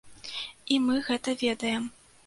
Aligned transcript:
І 0.73 0.79
мы 0.87 0.97
гэта 1.11 1.37
ведаем. 1.47 1.83